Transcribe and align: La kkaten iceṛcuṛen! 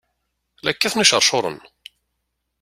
La 0.63 0.71
kkaten 0.75 1.01
iceṛcuṛen! 1.03 1.57